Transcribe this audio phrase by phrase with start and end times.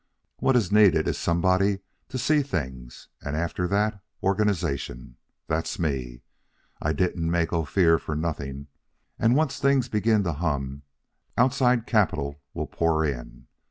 [0.37, 5.17] What is needed is somebody to see things, and, after that, organization.
[5.45, 6.23] That's me.
[6.81, 8.65] I didn't make Ophir for nothing.
[9.19, 10.81] And once things begin to hum,
[11.37, 13.45] outside capital will pour in.